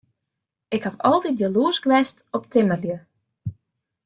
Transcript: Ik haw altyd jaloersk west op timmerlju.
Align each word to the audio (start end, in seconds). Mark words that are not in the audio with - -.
Ik 0.75 0.83
haw 0.85 0.97
altyd 1.11 1.37
jaloersk 1.41 1.83
west 1.89 2.17
op 2.35 2.43
timmerlju. 2.51 2.97